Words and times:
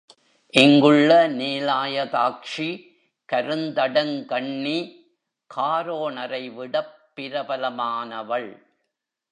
இங்குள்ள 0.49 1.27
நீலாயதாக்ஷி 1.27 2.69
கருந்தடங் 3.33 4.25
கண்ணி 4.25 4.77
காரோணரை 5.55 6.53
விடப் 6.53 6.95
பிரபலமானவள். 7.15 8.49